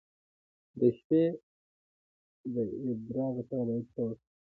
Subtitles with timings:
[0.77, 1.23] د شپې
[2.53, 2.55] د
[2.89, 4.21] ادرار لپاره باید څه وکړم؟